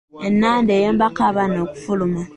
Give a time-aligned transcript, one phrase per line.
[0.27, 2.21] Ennanda eyambako abaana okufuluma.